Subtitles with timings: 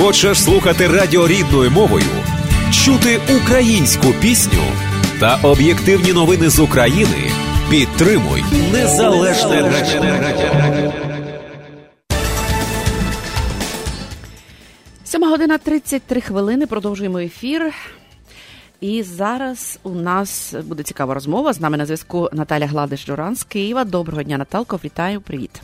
[0.00, 2.06] Хочеш слухати радіо рідною мовою,
[2.72, 4.62] чути українську пісню
[5.20, 7.30] та об'єктивні новини з України?
[7.70, 10.92] Підтримуй незалежне радіо.
[15.04, 16.66] Сьома година 33 хвилини.
[16.66, 17.74] Продовжуємо ефір.
[18.80, 21.52] І зараз у нас буде цікава розмова.
[21.52, 23.84] З нами на зв'язку Наталя Гладиш Журан з Києва.
[23.84, 24.80] Доброго дня, Наталко.
[24.84, 25.62] Вітаю, привіт.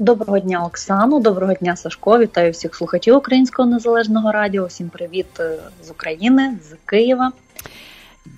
[0.00, 1.20] Доброго дня, Оксану.
[1.20, 2.18] Доброго дня, Сашко.
[2.18, 4.66] Вітаю всіх слухачів Українського незалежного радіо.
[4.66, 7.32] Всім привіт е, з України, з Києва.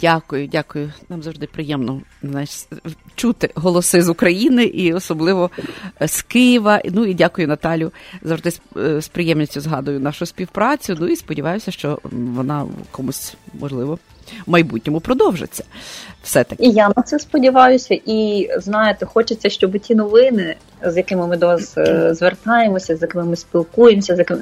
[0.01, 0.93] Дякую, дякую.
[1.09, 2.67] Нам завжди приємно знаєш,
[3.15, 5.51] чути голоси з України і особливо
[6.01, 6.81] з Києва.
[6.85, 7.93] Ну і дякую Наталю.
[8.23, 8.51] Завжди
[9.01, 10.97] з приємністю згадую нашу співпрацю.
[11.01, 13.99] Ну і сподіваюся, що вона комусь можливо
[14.47, 15.65] в майбутньому продовжиться.
[16.23, 16.65] Все таки.
[16.65, 17.99] І я на це сподіваюся.
[18.07, 23.25] І знаєте, хочеться, щоб ті новини, з якими ми до вас е, звертаємося, з якими
[23.25, 24.41] ми спілкуємося, з якими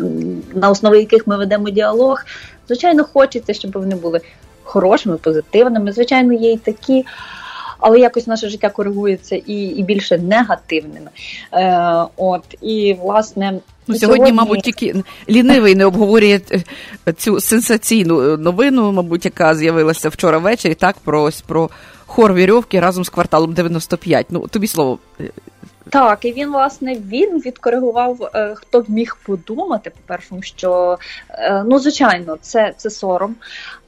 [0.55, 2.25] на основі яких ми ведемо діалог.
[2.67, 4.21] Звичайно, хочеться, щоб вони були
[4.69, 5.93] хорошими, позитивними.
[5.93, 7.05] Звичайно, є і такі.
[7.81, 11.11] Але якось наше життя коригується і і більше негативними.
[11.53, 13.61] Е, От і власне ну,
[13.95, 14.95] сьогодні, сьогодні, мабуть, тільки
[15.29, 16.41] лінивий не обговорює
[17.09, 20.75] е, цю сенсаційну новину, мабуть, яка з'явилася вчора ввечері.
[20.75, 21.71] Так про ось про
[22.07, 24.27] хор вірьовки разом з кварталом 95.
[24.31, 24.99] Ну тобі слово.
[25.91, 30.99] Так, і він власне він відкоригував, е, хто б міг подумати, по першому, що
[31.31, 33.35] е, ну звичайно, це це сором,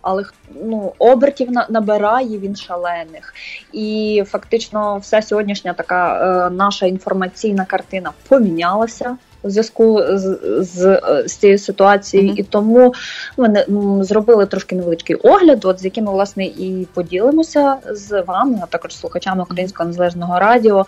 [0.03, 0.25] але
[0.65, 3.35] ну обертів набирає він шалених,
[3.73, 9.17] і фактично вся сьогоднішня така е, наша інформаційна картина помінялася.
[9.43, 12.41] У зв'язку з з, з цією ситуацією, mm-hmm.
[12.41, 12.95] і тому
[13.37, 13.65] ми
[14.05, 18.97] зробили трошки невеличкий огляд, от з яким ми власне і поділимося з вами, а також
[18.97, 20.87] слухачами Українського незалежного радіо.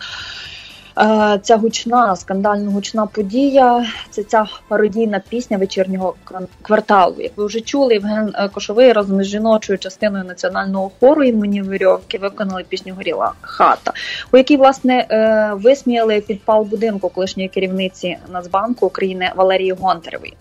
[0.97, 6.15] Е, ця гучна, скандально гучна подія це ця пародійна пісня вечірнього
[6.61, 7.15] кварталу.
[7.19, 12.17] Як ви вже чули, Євген е, Кошовий разом з жіночою частиною національного хору імені Вирьовки
[12.17, 13.93] виконали пісню Горіла хата,
[14.31, 20.33] у якій власне е, висміяли підпал будинку колишньої керівниці Нацбанку України Валерії Гонтаревої.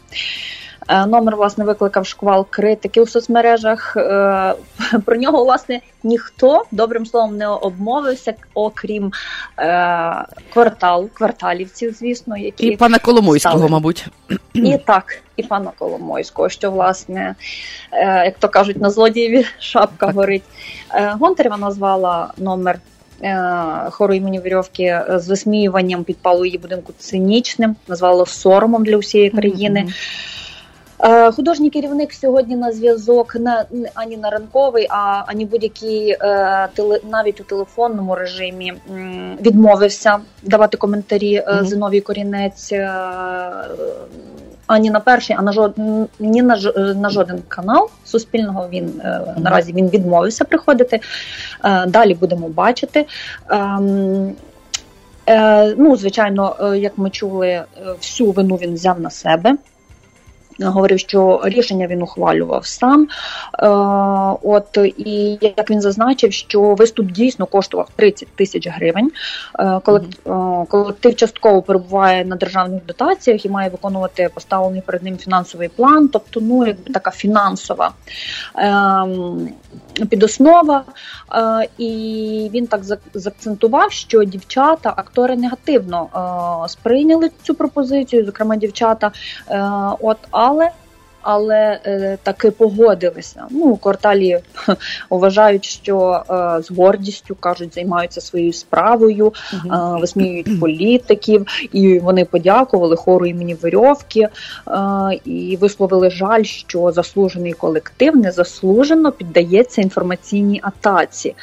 [0.88, 3.96] Е, номер власне викликав шквал критики у соцмережах.
[3.96, 4.54] Е,
[5.04, 9.12] про нього власне ніхто добрим словом не обмовився, окрім
[9.58, 13.70] е, кварталу, кварталівців, звісно, які і пана Коломойського, стали.
[13.70, 14.06] мабуть,
[14.54, 17.34] і так, і пана Коломойського, що власне,
[18.24, 20.44] як то кажуть, на злодієві шапка горить.
[21.20, 22.78] Гонтарева назвала номер.
[23.90, 29.80] Хору імені Вірьовки з висміюванням підпалу її будинку цинічним, назвало соромом для усієї країни.
[29.80, 30.31] Mm-hmm.
[31.04, 33.64] Е, художній керівник сьогодні на зв'язок не
[33.94, 36.68] ані на ранковий, а ані будь-який е,
[37.10, 38.74] навіть у телефонному режимі
[39.40, 41.64] відмовився давати коментарі mm-hmm.
[41.64, 42.72] Зиновій Корінець.
[44.66, 46.56] Ані на перший, а на жоден ні на
[46.94, 49.40] на жоден канал суспільного він mm-hmm.
[49.40, 51.00] наразі він відмовився приходити.
[51.86, 53.06] Далі будемо бачити.
[53.48, 54.32] Ем,
[55.76, 57.62] ну, звичайно, як ми чули,
[58.00, 59.56] всю вину він взяв на себе
[60.70, 63.08] говорив, що рішення він ухвалював сам.
[63.58, 63.68] Е,
[64.42, 69.10] от і як він зазначив, що виступ дійсно коштував 30 тисяч гривень.
[69.58, 69.80] Е,
[70.68, 76.40] колектив частково перебуває на державних дотаціях і має виконувати поставлений перед ним фінансовий план, тобто
[76.40, 77.90] ну якби така фінансова
[78.54, 79.48] ем,
[80.10, 80.84] підоснова.
[81.34, 82.80] Е, і він так
[83.14, 86.08] заакцентував, що дівчата, актори негативно
[86.68, 89.10] сприйняли цю пропозицію, зокрема дівчата.
[90.00, 90.18] От
[90.52, 90.70] але
[91.22, 93.44] але е, таки погодилися.
[93.50, 94.38] Ну, кварталі
[95.10, 99.58] вважають, що е, з гордістю кажуть, займаються своєю справою, е,
[100.00, 104.30] висміюють політиків, і вони подякували хору імені Верьовки е,
[105.24, 111.34] і висловили жаль, що заслужений колектив незаслужено піддається інформаційній атаці.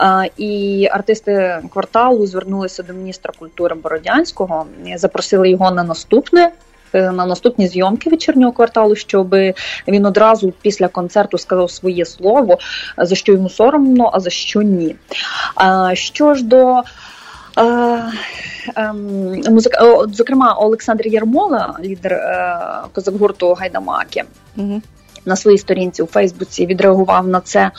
[0.00, 4.66] Е, і артисти кварталу звернулися до міністра культури Бородянського,
[4.96, 6.52] запросили його на наступне.
[6.92, 9.34] Е, на наступні зйомки вечірнього кварталу, щоб
[9.88, 12.58] він одразу після концерту сказав своє слово,
[12.98, 14.96] за що йому соромно, а за що ні.
[15.92, 16.82] Що ж до
[18.76, 22.58] ем, музика, зокрема, Олександр Ярмола, лідер е,
[22.92, 24.24] козак гурту Гайдамаки.
[24.56, 24.82] Угу
[25.24, 27.70] на своїй сторінці у Фейсбуці відреагував на це е,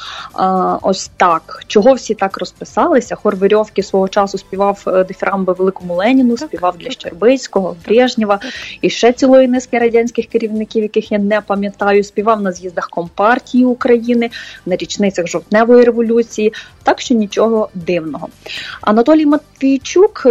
[0.81, 1.63] ось так.
[1.67, 3.15] Чого всі так розписалися?
[3.15, 8.39] Хор Верьовки свого часу співав е, дифірамби Великому Леніну, співав для Щербицького, Брежнєва
[8.81, 14.29] і ще цілої низки радянських керівників, яких я не пам'ятаю, співав на з'їздах Компартії України,
[14.65, 16.53] на річницях жовтневої революції.
[16.83, 18.27] Так що нічого дивного.
[18.81, 20.29] Анатолій Матвійчук е,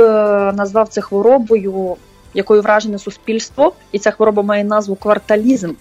[0.53, 1.97] назвав це хворобою
[2.35, 5.73] якою вражене суспільство, і ця хвороба має назву кварталізм.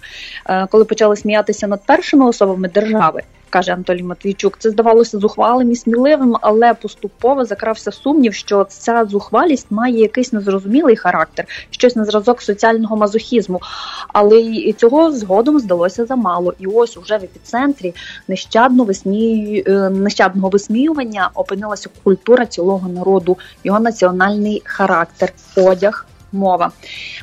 [0.45, 5.75] Е, коли почали сміятися над першими особами держави, каже Анатолій Матвійчук, це здавалося зухвалим і
[5.75, 12.41] сміливим, але поступово закрався сумнів, що ця зухвалість має якийсь незрозумілий характер, щось на зразок
[12.41, 13.61] соціального мазохізму.
[14.07, 16.53] Але і цього згодом здалося замало.
[16.59, 17.93] І ось уже в епіцентрі
[18.27, 19.63] нещадно висмію...
[19.67, 26.71] Е, нещадного висміювання опинилася культура цілого народу, його національний характер, одяг мова.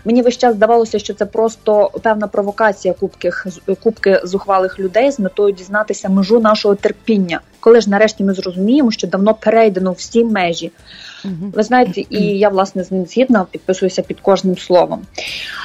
[0.05, 3.31] Мені весь час здавалося, що це просто певна провокація кубки,
[3.82, 9.06] кубки зухвалих людей з метою дізнатися межу нашого терпіння, коли ж нарешті ми зрозуміємо, що
[9.06, 10.72] давно перейдено всі межі.
[11.24, 15.00] Ви знаєте, і я власне з ним згідна підписуюся під кожним словом.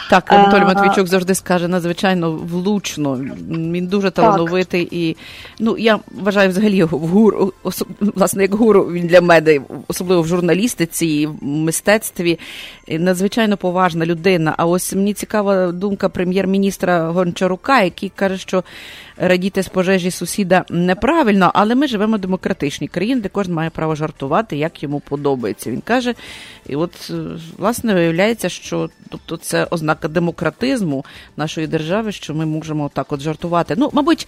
[0.10, 3.20] Так, Анатолій Матвійчук завжди скаже надзвичайно влучно.
[3.50, 5.18] Він дуже талановитий і
[5.60, 7.54] ну я вважаю взагалі його в гуру,
[8.00, 12.40] власне, як гуру він для мене, особливо в журналістиці, і в мистецтві.
[12.88, 14.54] Надзвичайно поважна людина.
[14.58, 18.64] А ось мені цікава думка прем'єр-міністра Гончарука, який каже, що
[19.18, 23.96] радіти з пожежі сусіда неправильно, але ми живемо в демократичній країні, де кожен має право
[23.96, 25.72] жартувати, як йому подобається.
[25.72, 26.14] Він каже,
[26.70, 27.12] і от
[27.58, 31.06] власне виявляється, що тобто це ознака демократизму
[31.38, 33.76] нашої держави, що ми можемо так от жартувати.
[33.78, 34.28] Ну, мабуть.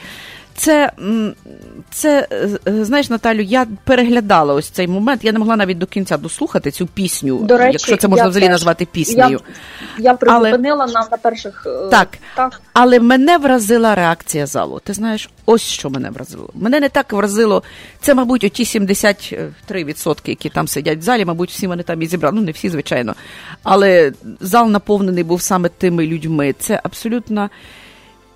[0.55, 0.91] Це
[1.91, 2.27] це
[2.67, 5.23] е, знаєш, Наталю, я переглядала ось цей момент.
[5.23, 8.47] Я не могла навіть до кінця дослухати цю пісню, до речі, якщо це можна взагалі
[8.47, 8.51] теж.
[8.51, 9.39] назвати піснею.
[9.97, 11.07] Я я призупинила але...
[11.11, 12.61] на перших е, так, так.
[12.73, 14.81] Але мене вразила реакція залу.
[14.83, 16.50] Ти знаєш, ось що мене вразило.
[16.53, 17.63] Мене не так вразило.
[18.00, 22.35] Це, мабуть, оті 73%, які там сидять в залі, мабуть, всі вони там і зібрали.
[22.35, 23.15] Ну, не всі, звичайно.
[23.63, 26.55] Але зал наповнений був саме тими людьми.
[26.59, 27.50] Це абсолютно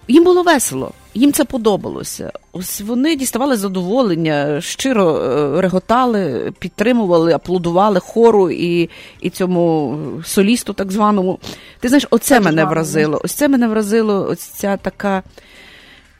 [0.07, 2.31] їм було весело їм це подобалося.
[2.51, 8.89] Ось вони діставали задоволення, щиро е, реготали, підтримували, аплодували хору і
[9.21, 11.39] і цьому солісту, так званому.
[11.79, 12.73] Ти знаєш, оце так мене званого.
[12.73, 13.21] вразило.
[13.23, 15.23] Ось це мене вразило, ось ця така.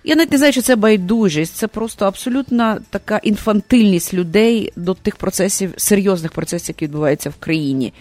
[0.03, 5.15] Я навіть не знаю, чи це байдужість, це просто абсолютна така інфантильність людей до тих
[5.15, 7.94] процесів, серйозних процесів, які відбуваються в країні.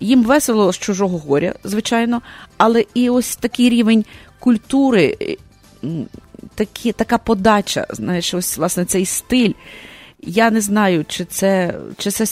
[0.00, 2.22] Їм весело з чужого горя, звичайно,
[2.56, 4.04] але і ось такий рівень
[4.38, 5.16] культури
[6.54, 9.52] такі, така подача, знаєш, ось власне цей стиль.
[10.20, 12.26] Я не знаю, чи це, чи це,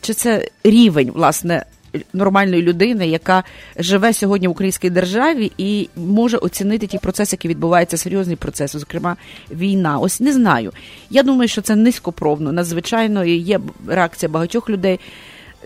[0.00, 1.64] чи це рівень, власне.
[2.12, 3.44] Нормальної людини, яка
[3.76, 9.16] живе сьогодні в українській державі і може оцінити ті процеси, які відбуваються, серйозні процеси, зокрема
[9.50, 9.98] війна.
[9.98, 10.72] Ось не знаю.
[11.10, 15.00] Я думаю, що це низькопробно, надзвичайно і є реакція багатьох людей.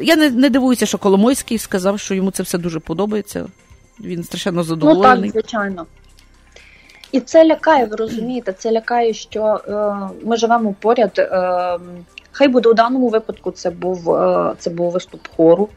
[0.00, 3.46] Я не не дивуюся, що Коломойський сказав, що йому це все дуже подобається.
[4.00, 5.16] Він страшенно задоволений.
[5.16, 5.86] Ну так, звичайно.
[7.12, 11.18] І це лякає, ви розумієте, це лякає, що е, ми живемо поряд.
[11.18, 11.78] Е,
[12.32, 13.50] Хай буде у даному випадку.
[13.50, 15.68] Це був е, це був виступ хору.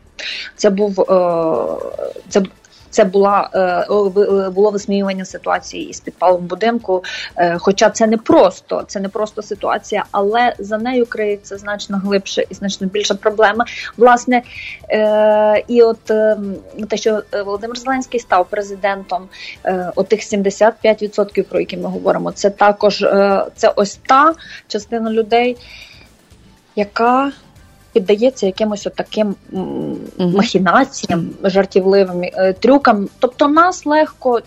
[0.55, 2.43] Це був е, це
[2.95, 7.03] це була е, е, було висміювання ситуації із підпалом будинку.
[7.35, 12.45] Е, хоча це не просто, це не просто ситуація, але за нею криється значно глибше
[12.49, 13.65] і значно більша проблема.
[13.97, 14.41] Власне,
[15.67, 16.03] і от
[16.89, 19.27] те, що Володимир Зеленський став президентом,
[19.95, 23.05] отих 75%, про які ми говоримо, це також
[23.55, 24.33] це ось та
[24.67, 25.57] частина людей,
[26.75, 27.31] яка
[27.95, 29.35] піддається якимось таким
[30.17, 33.09] махінаціям, жартівливим е, трюкам.
[33.19, 34.41] Тобто нас легко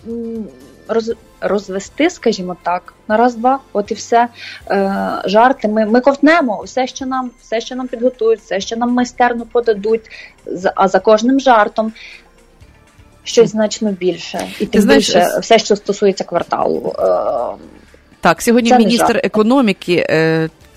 [0.87, 4.27] роз, розвести, скажімо так, на раз-два, от і все
[4.71, 5.67] е, жарти.
[5.67, 10.01] Ми ми ковтнемо все, що нам, все, що нам підготують, все, що нам майстерно подадуть,
[10.75, 11.93] а за кожним жартом.
[13.23, 16.95] Щось значно більше, і тим знаєш, більше все, що стосується кварталу.
[16.99, 17.03] Е,
[18.21, 20.05] так, сьогодні міністр економіки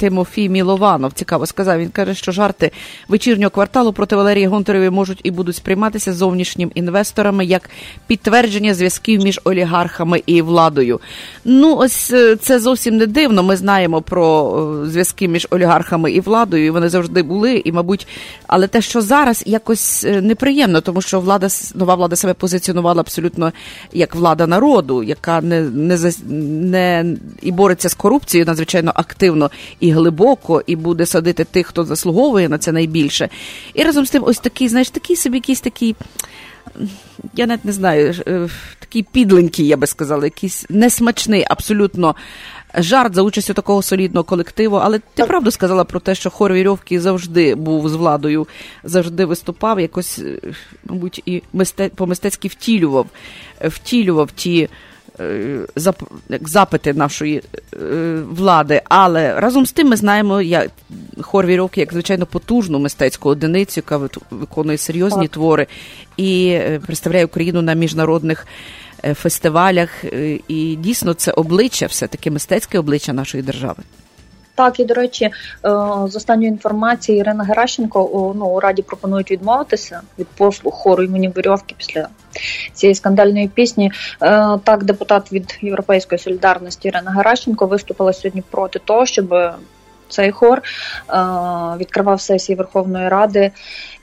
[0.03, 1.79] Тимофій Мілованов цікаво сказав.
[1.79, 2.71] Він каже, що жарти
[3.09, 7.71] вечірнього кварталу проти Валерії Гонтаревої можуть і будуть сприйматися зовнішнім інвесторами як
[8.07, 11.01] підтвердження зв'язків між олігархами і владою.
[11.45, 13.43] Ну, ось е, це зовсім не дивно.
[13.43, 14.53] Ми знаємо про
[14.85, 16.65] е, зв'язки між олігархами і владою.
[16.65, 18.07] і Вони завжди були, і, мабуть,
[18.47, 23.53] але те, що зараз якось е, неприємно, тому що влада нова влада себе позиціонувала абсолютно
[23.93, 30.63] як влада народу, яка не не, не і бореться з корупцією надзвичайно активно і глибоко,
[30.67, 33.29] і буде садити тих, хто заслуговує на це найбільше.
[33.75, 35.97] І разом з тим, ось такий, знаєш, такий собі якийсь такий.
[37.35, 42.15] Я навіть не знаю, е, такий підленький, я би сказала, якийсь несмачний, абсолютно
[42.75, 44.77] жарт за участю такого солідного колективу.
[44.77, 48.47] Але ти правду сказала про те, що хор вірьовки завжди був з владою,
[48.85, 50.39] завжди виступав, якось, е,
[50.85, 53.07] мабуть, і мистець по мистецьки втілював,
[53.61, 54.69] втілював ті
[56.31, 57.43] запити нашої
[58.29, 58.83] влади.
[58.85, 60.71] Але разом з тим ми знаємо, як
[61.21, 65.31] хор вірок, як звичайно потужну мистецьку одиницю, яка виконує серйозні так.
[65.31, 65.67] твори
[66.17, 68.47] і представляє Україну на міжнародних.
[69.15, 70.05] Фестивалях
[70.49, 73.83] і дійсно це обличчя, все таки мистецьке обличчя нашої держави.
[74.55, 75.31] Так, і до речі, е,
[76.07, 81.75] з останньої інформації Ірина Геращенко ну, у раді пропонують відмовитися від послуг хору імені Вирьовки
[81.79, 82.09] після
[82.73, 83.93] цієї скандальної пісні.
[84.23, 89.35] Е, так, депутат від Європейської солідарності Ірина Геращенко виступила сьогодні проти того, щоб
[90.09, 90.63] цей хор е,
[91.77, 93.51] відкривав сесії Верховної Ради,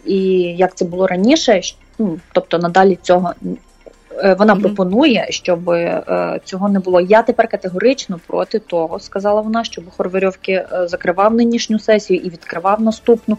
[0.06, 1.62] і як це було раніше,
[2.00, 3.34] ну, тобто надалі цього
[4.24, 4.62] вона mm-hmm.
[4.62, 7.02] пропонує, щоб е, цього не було.
[7.02, 12.82] Я тепер категорично проти того, сказала вона, щоб Хорварьовки е, закривав нинішню сесію і відкривав
[12.82, 13.38] наступну.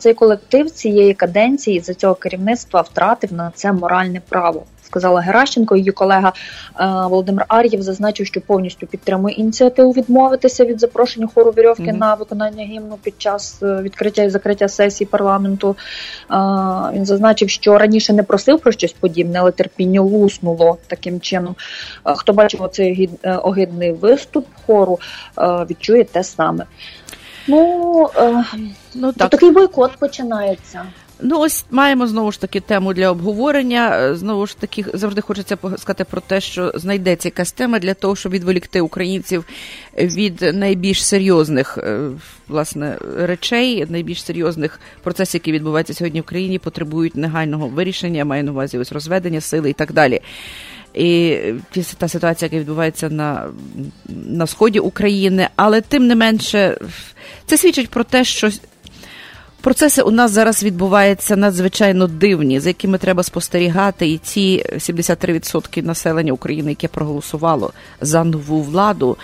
[0.00, 5.76] Цей колектив цієї каденції за цього керівництва втратив на це моральне право сказала Геращенко.
[5.76, 6.32] Її колега
[6.80, 11.98] е, Володимир Ар'єв зазначив, що повністю підтримує ініціативу відмовитися від запрошення хору вірьовки mm-hmm.
[11.98, 15.76] на виконання гімну під час е, відкриття і закриття сесії парламенту.
[16.30, 16.34] Е,
[16.92, 21.54] він зазначив, що раніше не просив про щось подібне, але терпіння луснуло таким чином.
[22.04, 23.10] Хто бачив оцей
[23.42, 24.98] огидний виступ хору,
[25.70, 26.64] відчує те саме.
[27.46, 28.08] Ну,
[28.94, 29.30] ну так.
[29.30, 30.82] такий бойкот починається.
[31.22, 33.98] Ну, ось маємо знову ж таки тему для обговорення.
[33.98, 38.16] Е, знову ж таки, завжди хочеться сказати про те, що знайдеться якась тема для того,
[38.16, 39.44] щоб відволікти українців
[39.98, 42.10] від найбільш серйозних е,
[42.48, 48.52] власне речей, найбільш серйозних процесів, які відбуваються сьогодні в країні, потребують негайного вирішення, маю на
[48.52, 50.20] увазі ось розведення сили і так далі.
[50.94, 51.38] І
[51.98, 53.48] та ситуація, яка відбувається на
[54.08, 56.78] на сході України, але тим не менше,
[57.46, 58.50] це свідчить про те, що
[59.60, 66.32] Процеси у нас зараз відбуваються надзвичайно дивні, за якими треба спостерігати, і ці 73% населення
[66.32, 69.16] України, яке проголосувало за нову владу.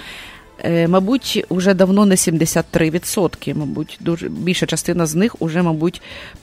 [0.65, 6.03] Е, мабуть, вже давно не 73%, Мабуть, дуже більша частина з них уже, мабуть,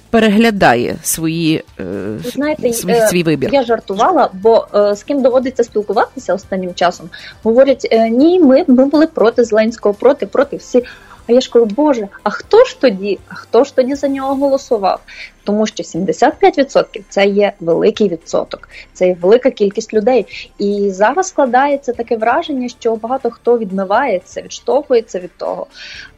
[0.10, 1.84] переглядає свої е,
[2.26, 3.50] знаєте, свій, е, свій вибір.
[3.54, 7.10] Я жартувала, бо з ким доводиться спілкуватися останнім часом,
[7.44, 10.84] говорять: ні, ми, ми були проти Зеленського, проти, проти всі.
[11.27, 13.20] А я ж кажу, Боже, а хто ж тоді?
[13.27, 15.00] А хто ж тоді за нього голосував?
[15.44, 20.51] Тому що 75% це є великий відсоток, це є велика кількість людей.
[20.58, 25.68] І зараз складається таке враження, що багато хто відмивається, відштовхується від того.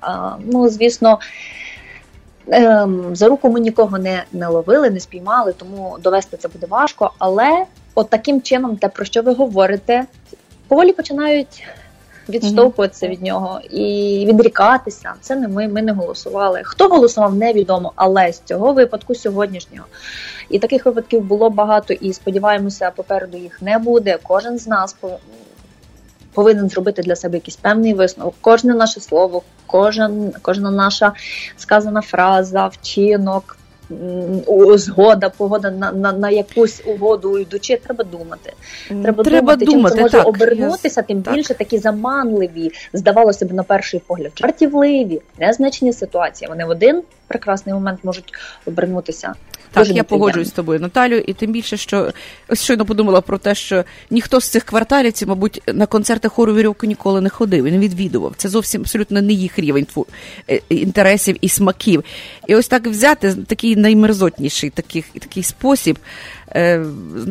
[0.01, 1.19] А, Ну, звісно.
[2.47, 7.12] Ем, за руку ми нікого не не ловили, не спіймали, тому довести це буде важко.
[7.17, 10.05] Але от таким чином, те, про що ви говорите,
[10.67, 11.63] поволі починають
[12.29, 15.13] відштовхуватися від нього і відрікатися.
[15.22, 16.62] Це не ми, ми не голосували.
[16.63, 19.86] Хто голосував, невідомо, але з цього випадку сьогоднішнього.
[20.50, 24.17] І таких випадків було багато, і сподіваємося, попереду їх не буде.
[24.24, 24.96] Кожен з нас
[26.34, 28.34] повинен зробити для себе якийсь певний висновок.
[28.41, 31.13] Кожне наше слово, кожен, кожна наша
[31.58, 33.58] сказана фраза, вчинок
[34.77, 38.54] згода, погода на на, на якусь угоду йдучи, треба думати.
[38.88, 41.34] Треба, треба думати, думати, чим це може так, обернутися, тим так.
[41.34, 46.50] більше такі заманливі, здавалося б, на перший погляд, жартівливі, незначні ситуації.
[46.50, 48.34] Вони в один прекрасний момент можуть
[48.65, 49.34] обернутися.
[49.75, 52.12] Так, Дуже я погоджуюсь з тобою, Наталю, і тим більше, що
[52.48, 56.86] ось щойно подумала про те, що ніхто з цих кварталівців, мабуть, на концерти хору вірьовку
[56.86, 57.63] ніколи не ходив.
[57.63, 58.34] Він відвідував.
[58.38, 59.88] Це зовсім абсолютно не їх рівень
[60.50, 62.03] е, інтересів і смаків.
[62.48, 66.00] І ось так взяти такий наймерзотніший такий, такий спосіб
[66.44, 66.44] е,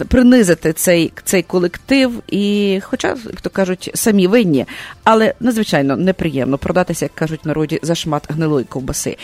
[0.09, 4.67] принизити цей цей колектив, і, хоча, як то кажуть, самі винні,
[5.05, 9.17] але надзвичайно неприємно продатися, як кажуть народі, за шмат гнилої ковбаси.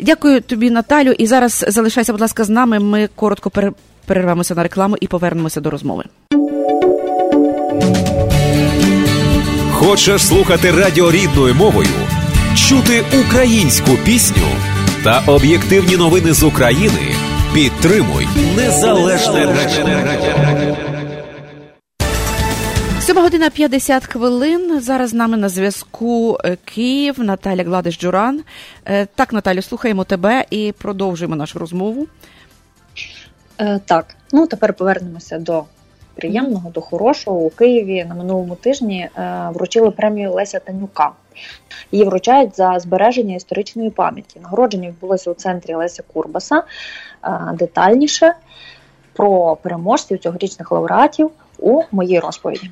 [0.00, 1.12] Дякую тобі, Наталю.
[1.12, 2.78] І зараз залишайся, будь ласка, з нами.
[2.78, 3.50] Ми коротко
[4.06, 6.04] перервемося на рекламу і повернемося до розмови.
[9.72, 11.88] Хочеш слухати радіо рідною мовою,
[12.56, 14.46] чути українську пісню
[15.04, 17.17] та об'єктивні новини з України.
[17.54, 20.76] Підтримуй незалежне радіо.
[23.00, 24.80] 7 година 50 хвилин.
[24.80, 28.42] Зараз з нами на зв'язку е, Київ, Наталя Гладиш Джуран.
[28.84, 32.06] Е, так, Наталю, слухаємо тебе і продовжуємо нашу розмову.
[33.58, 35.64] Е, так, ну тепер повернемося до
[36.14, 39.08] приємного, до хорошого у Києві на минулому тижні
[39.54, 41.10] вручили премію Леся Танюка.
[41.92, 44.40] Її вручають за збереження історичної пам'яті.
[44.40, 46.62] Нагородження відбулося у центрі Леся Курбаса.
[47.52, 48.34] Детальніше
[49.12, 52.70] про переможців цьогорічних лауреатів у моїй розповіді.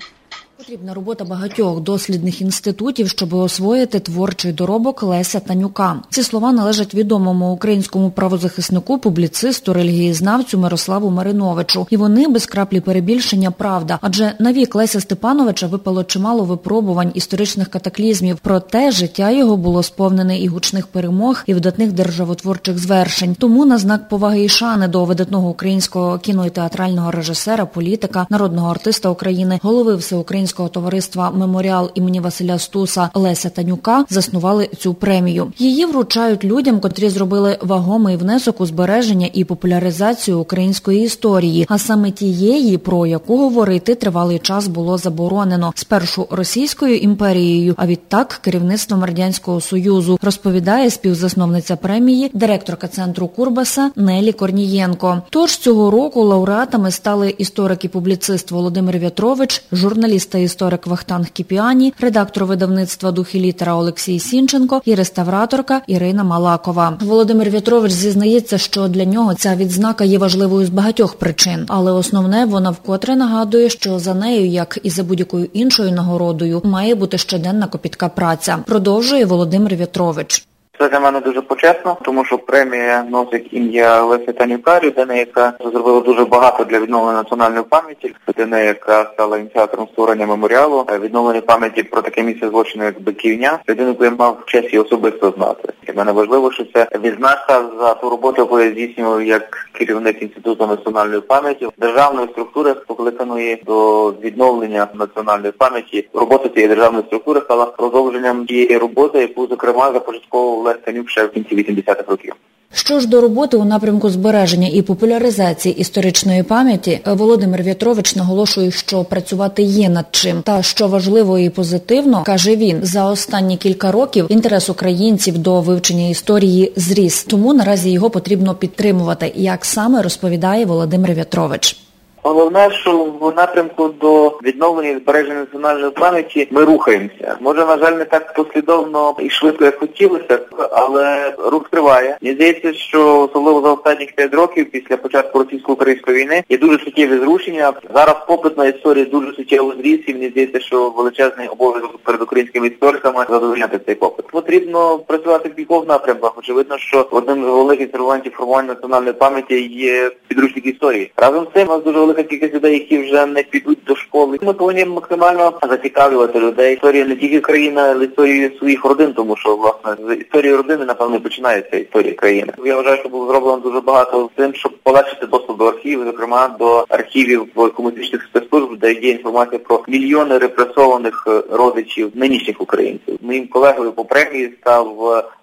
[0.66, 6.02] Потрібна робота багатьох дослідних інститутів, щоб освоїти творчий доробок Леся Танюка.
[6.10, 11.86] Ці слова належать відомому українському правозахиснику, публіцисту, релігієзнавцю Мирославу Мариновичу.
[11.90, 13.98] І вони без краплі перебільшення правда.
[14.02, 18.38] Адже на вік Леся Степановича випало чимало випробувань історичних катаклізмів.
[18.42, 23.34] Проте життя його було сповнене і гучних перемог, і видатних державотворчих звершень.
[23.34, 28.70] Тому на знак поваги і шани до видатного українського кіно і театрального режисера, політика, народного
[28.70, 35.52] артиста України, голови всеукраїнського товариства Меморіал імені Василя Стуса Леся Танюка заснували цю премію.
[35.58, 42.10] Її вручають людям, котрі зробили вагомий внесок у збереження і популяризацію української історії, а саме
[42.10, 49.60] тієї, про яку говорити тривалий час було заборонено спершу Російською імперією, а відтак керівництвом радянського
[49.60, 55.22] союзу, розповідає співзасновниця премії, директорка центру Курбаса Нелі Корнієнко.
[55.30, 61.94] Тож цього року лауреатами стали історик і публіцист Володимир В'ятрович, журналіст та історик Вахтанг Кіпіані,
[62.00, 66.98] редактор видавництва «Духи літера Олексій Сінченко і реставраторка Ірина Малакова.
[67.00, 72.44] Володимир В'ятрович зізнається, що для нього ця відзнака є важливою з багатьох причин, але основне
[72.44, 77.66] вона вкотре нагадує, що за нею, як і за будь-якою іншою нагородою, має бути щоденна
[77.66, 78.58] копітка праця.
[78.66, 80.46] Продовжує Володимир В'ятрович.
[80.78, 86.00] Це для мене дуже почесно, тому що премія носить ім'я Лесі Танюка, людина, яка зробила
[86.00, 91.82] дуже багато для відновлення національної пам'яті, людина, яка стала ініціатором створення меморіалу, е, відновлення пам'яті
[91.82, 95.72] про таке місце злочину, як Биківня, людину, яку я мав честь і особисто знати.
[95.86, 100.66] Для мене важливо, що це відзнака за ту роботу, яку я здійснював як керівник інституту
[100.66, 106.08] національної пам'яті державної структури, покликаної до відновлення національної пам'яті.
[106.14, 111.32] Робота цієї державної структури стала продовженням тієї роботи, яку зокрема започатковував Олег Танюк ще в
[111.32, 112.32] кінці 80-х років.
[112.72, 119.04] Що ж до роботи у напрямку збереження і популяризації історичної пам'яті, Володимир В'ятрович наголошує, що
[119.04, 120.42] працювати є над чим.
[120.42, 126.08] Та що важливо і позитивно, каже він, за останні кілька років інтерес українців до вивчення
[126.08, 127.24] історії зріс.
[127.24, 131.85] Тому наразі його потрібно підтримувати, як саме розповідає Володимир В'ятрович.
[132.26, 137.36] Головне, що в напрямку до відновлення і збереження національної пам'яті ми рухаємося.
[137.40, 140.38] Може, на жаль, не так послідовно і швидко, як хотілося,
[140.70, 142.18] але рух триває.
[142.22, 147.18] Мені здається, що особливо за останні 5 років після початку російсько-української війни є дуже суттєві
[147.18, 147.72] зрушення.
[147.94, 152.66] Зараз попит на історію дуже суттєво зріс, і мені здається, що величезний обов'язок перед українськими
[152.66, 154.26] істориками задовольняти цей попит.
[154.26, 156.38] Потрібно працювати в кількох напрямках.
[156.38, 161.12] Очевидно, що одним з головних інструментів формування національної пам'яті є підручник історії.
[161.16, 164.38] Разом з цим у нас дуже велика кількість людей, які вже не підуть до школи.
[164.42, 166.74] Ми повинні максимально зацікавлювати людей.
[166.74, 171.20] Історія не тільки країни, але історію своїх родин, тому що власне з історії родини напевно
[171.20, 172.52] починається історія країни.
[172.64, 176.56] Я вважаю, що було зроблено дуже багато з тим, щоб полегшити доступ до архівів, зокрема
[176.58, 183.18] до архівів комуністичних спецслужб, де є інформація про мільйони репресованих родичів нинішніх українців.
[183.20, 184.96] Моїм колегою по премії став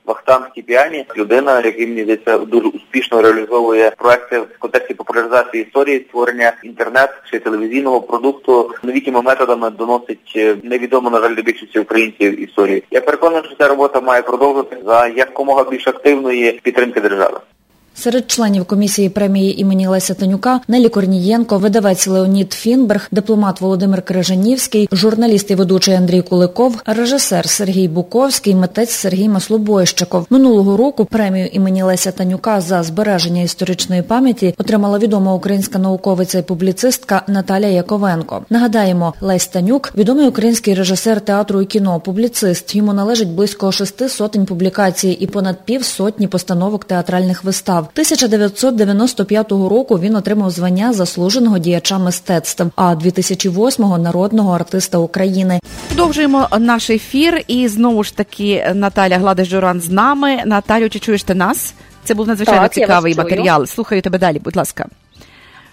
[0.06, 6.53] Вахтанг Кіпіані, людина, який мені здається дуже успішно реалізовує проекти в контексті популяризації історії, створення
[6.64, 12.84] інтернет чи телевізійного продукту новітніми методами доносить невідомо на жаль до більшості українців історії.
[12.92, 17.40] Я переконаний, що ця робота має продовжити за якомога більш активної підтримки держави.
[17.96, 24.90] Серед членів комісії премії імені Леся Танюка Нелі Корнієнко, видавець Леонід Фінберг, дипломат Володимир Крижанівський,
[24.92, 30.28] журналіст і ведучий Андрій Куликов, режисер Сергій Буковський, митець Сергій Маслобойщиков.
[30.30, 36.44] Минулого року премію імені Леся Танюка за збереження історичної пам'яті отримала відома українська науковиця і
[36.44, 38.46] публіцистка Наталя Яковенко.
[38.50, 42.76] Нагадаємо, Лесь Танюк відомий український режисер театру і кіно, публіцист.
[42.76, 47.83] Йому належить близько шести сотень публікацій і понад пів сотні постановок театральних вистав.
[47.86, 55.60] 1995 року він отримав звання заслуженого діяча мистецтв, а 2008-го– народного артиста України.
[55.88, 60.38] Продовжуємо наш ефір, і знову ж таки Наталя Гладиш Журан з нами.
[60.46, 61.74] Наталю, чи чуєш ти нас?
[62.04, 63.66] Це був надзвичайно так, цікавий матеріал.
[63.66, 64.86] Слухаю тебе далі, будь ласка.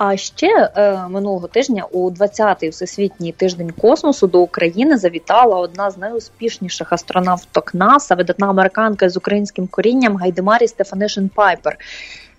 [0.02, 5.98] А ще е, минулого тижня, у 20-й всесвітній тиждень космосу, до України завітала одна з
[5.98, 11.78] найуспішніших астронавток НАСА, видатна американка з українським корінням Гайдемарі Стефанишин Пайпер.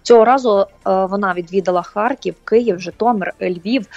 [0.04, 0.65] Цього разу е,
[1.06, 3.82] вона відвідала Харків, Київ, Житомир, Львів.
[3.82, 3.88] Е,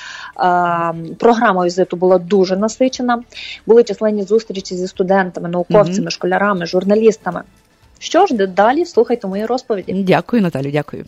[1.19, 3.23] програма візиту була дуже насичена.
[3.67, 7.43] Були численні зустрічі зі студентами, науковцями, школярами, журналістами.
[7.99, 9.93] Що ж, далі слухайте мої розповіді.
[9.93, 11.05] Дякую, Наталю, дякую.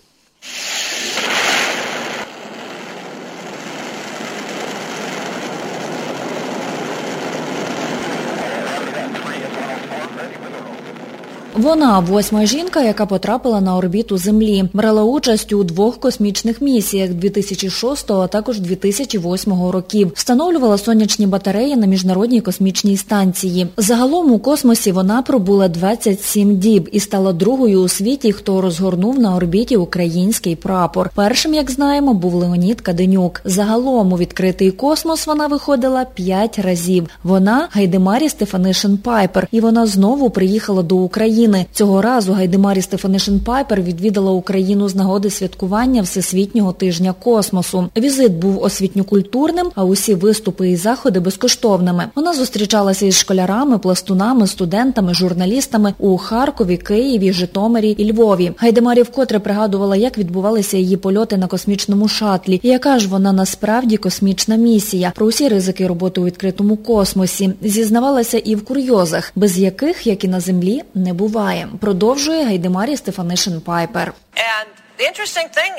[11.57, 18.11] Вона восьма жінка, яка потрапила на орбіту Землі, брала участь у двох космічних місіях 2006,
[18.11, 20.13] а також 2008 років.
[20.15, 23.67] Встановлювала сонячні батареї на міжнародній космічній станції.
[23.77, 29.37] Загалом у космосі вона пробула 27 діб і стала другою у світі, хто розгорнув на
[29.37, 31.11] орбіті український прапор.
[31.15, 33.41] Першим, як знаємо, був Леонід Каденюк.
[33.45, 37.07] Загалом у відкритий космос вона виходила п'ять разів.
[37.23, 41.46] Вона Гайдемарі Стефанишин Пайпер, і вона знову приїхала до України.
[41.73, 47.89] Цього разу Гайдемарі Стефанишин Пайпер відвідала Україну з нагоди святкування Всесвітнього тижня космосу.
[47.97, 52.05] Візит був освітньокультурним, а усі виступи і заходи безкоштовними.
[52.15, 58.53] Вона зустрічалася із школярами, пластунами, студентами, журналістами у Харкові, Києві, Житомирі і Львові.
[58.57, 63.97] Гайдемарі вкотре пригадувала, як відбувалися її польоти на космічному шатлі, і яка ж вона насправді
[63.97, 65.13] космічна місія.
[65.15, 70.29] Про усі ризики роботи у відкритому космосі зізнавалася і в курйозах, без яких, як і
[70.29, 71.36] на землі, не буває.
[71.81, 74.13] Продовжує Гайдемарі Стефанишин Пайпер.
[74.37, 74.69] And
[74.99, 75.73] the interesting thing,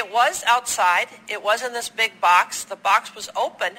[0.00, 1.08] it was outside.
[1.34, 2.46] It was in this big box.
[2.72, 3.72] The box was open.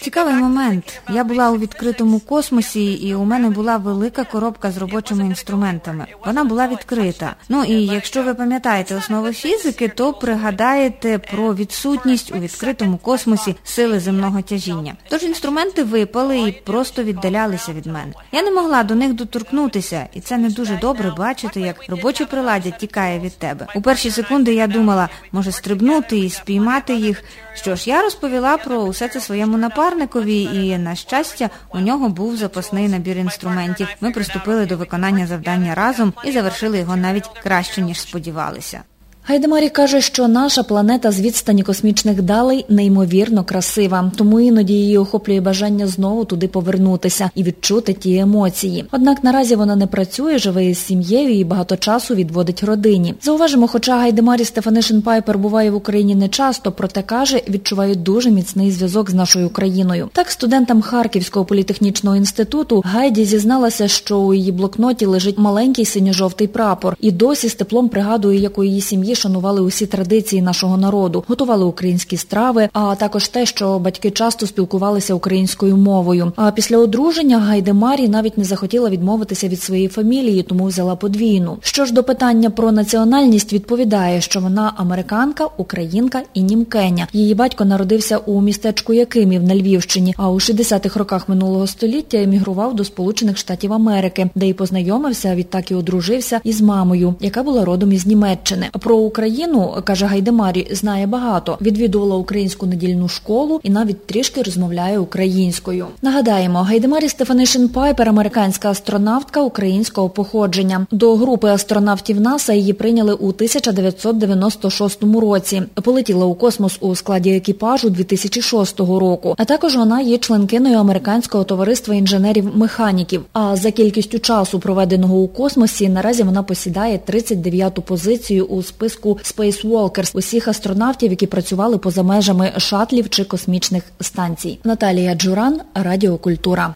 [0.00, 1.00] Цікавий момент.
[1.10, 6.06] Я була у відкритому космосі, і у мене була велика коробка з робочими інструментами.
[6.26, 7.34] Вона була відкрита.
[7.48, 14.00] Ну і якщо ви пам'ятаєте основи фізики, то пригадаєте про відсутність у відкритому космосі сили
[14.00, 14.94] земного тяжіння.
[15.08, 18.12] Тож інструменти випали і просто віддалялися від мене.
[18.32, 22.70] Я не могла до них доторкнутися, і це не дуже добре бачити, як робоче приладдя
[22.70, 23.66] тікає від тебе.
[23.74, 27.24] У перші секунди я думала, може стрибнути і спіймати їх.
[27.54, 32.36] Що ж, я розповіла про усе це своєму напарникові, і на щастя, у нього був
[32.36, 33.88] запасний набір інструментів.
[34.00, 38.82] Ми приступили до виконання завдання разом і завершили його навіть краще ніж сподівалися.
[39.30, 45.40] Гайдемарі каже, що наша планета з відстані космічних далей неймовірно красива, тому іноді її охоплює
[45.40, 48.84] бажання знову туди повернутися і відчути ті емоції.
[48.92, 53.14] Однак наразі вона не працює, живе із сім'єю і багато часу відводить родині.
[53.22, 58.70] Зауважимо, хоча Гайдемарі Стефанишин Пайпер буває в Україні не часто, проте каже, відчуває дуже міцний
[58.70, 60.08] зв'язок з нашою країною.
[60.12, 66.96] Так, студентам Харківського політехнічного інституту Гайді зізналася, що у її блокноті лежить маленький синьо-жовтий прапор,
[67.00, 71.64] і досі з теплом пригадує, як у її сім'ї шанували усі традиції нашого народу, готували
[71.64, 76.32] українські страви, а також те, що батьки часто спілкувалися українською мовою.
[76.36, 81.58] А після одруження Гайдемарі навіть не захотіла відмовитися від своєї фамілії, тому взяла подвійну.
[81.60, 87.06] Що ж до питання про національність, відповідає, що вона американка, українка і німкеня.
[87.12, 92.76] Її батько народився у містечку Якимів на Львівщині, а у 60-х роках минулого століття емігрував
[92.76, 97.92] до Сполучених Штатів Америки, де й познайомився, відтак і одружився із мамою, яка була родом
[97.92, 98.66] із Німеччини.
[98.80, 101.58] Про Україну, каже Гайдемарі, знає багато.
[101.60, 105.86] Відвідувала українську недільну школу і навіть трішки розмовляє українською.
[106.02, 110.86] Нагадаємо, Гайдемарі Стефанишин Пайпер, американська астронавтка українського походження.
[110.90, 115.62] До групи астронавтів НАСА її прийняли у 1996 році.
[115.82, 119.34] Полетіла у космос у складі екіпажу 2006 року.
[119.38, 123.20] А також вона є членкиною американського товариства інженерів-механіків.
[123.32, 129.18] А за кількістю часу, проведеного у космосі, наразі вона посідає 39-ту позицію у списку списку
[129.22, 134.58] Spacewalkers усіх астронавтів, які працювали поза межами шатлів чи космічних станцій.
[134.64, 136.74] Наталія Джуран, Радіокультура.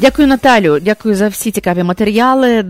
[0.00, 0.80] Дякую, Наталю.
[0.80, 2.64] Дякую за всі цікаві матеріали.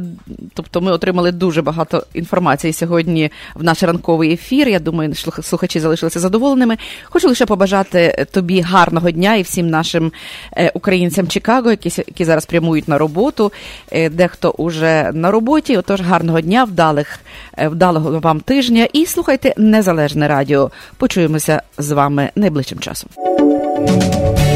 [0.54, 4.68] Тобто, ми отримали дуже багато інформації сьогодні в наш ранковий ефір.
[4.68, 6.76] Я думаю, слухачі залишилися задоволеними.
[7.04, 10.12] Хочу лише побажати тобі гарного дня і всім нашим
[10.56, 13.52] е, українцям Чикаго, які які зараз прямують на роботу.
[13.92, 15.76] Е, дехто уже на роботі.
[15.76, 17.18] Отож, гарного дня, вдалих,
[17.56, 18.88] е, вдалого вам тижня.
[18.92, 20.70] І слухайте незалежне радіо.
[20.96, 23.10] Почуємося з вами найближчим часом.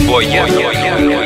[0.08, 1.19] Бо я, я, я, я.